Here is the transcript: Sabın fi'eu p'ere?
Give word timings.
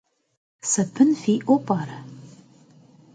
Sabın 0.71 1.09
fi'eu 1.21 1.55
p'ere? 1.67 1.99